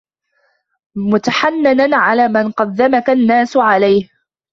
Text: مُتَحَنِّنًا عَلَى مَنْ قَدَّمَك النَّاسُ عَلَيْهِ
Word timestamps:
مُتَحَنِّنًا 0.95 1.97
عَلَى 1.97 2.27
مَنْ 2.27 2.51
قَدَّمَك 2.51 3.09
النَّاسُ 3.09 3.57
عَلَيْهِ 3.57 4.09